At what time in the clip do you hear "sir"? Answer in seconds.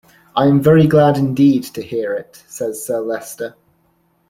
2.83-3.01